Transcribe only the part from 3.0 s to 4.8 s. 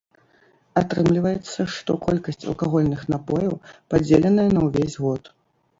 напояў падзеленая на